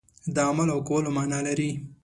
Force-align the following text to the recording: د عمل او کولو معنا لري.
د 0.33 0.37
عمل 0.49 0.69
او 0.75 0.79
کولو 0.89 1.09
معنا 1.17 1.39
لري. 1.47 1.71